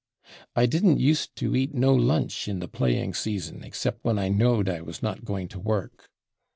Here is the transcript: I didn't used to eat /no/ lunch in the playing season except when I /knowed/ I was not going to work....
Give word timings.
I 0.55 0.65
didn't 0.65 0.97
used 0.99 1.35
to 1.35 1.55
eat 1.55 1.75
/no/ 1.75 1.95
lunch 1.95 2.47
in 2.47 2.57
the 2.57 2.67
playing 2.67 3.13
season 3.13 3.63
except 3.63 4.03
when 4.03 4.17
I 4.17 4.31
/knowed/ 4.31 4.67
I 4.67 4.81
was 4.81 5.03
not 5.03 5.25
going 5.25 5.47
to 5.49 5.59
work.... 5.59 6.09